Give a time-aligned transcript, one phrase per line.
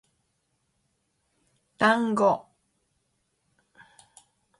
[1.79, 2.49] 単語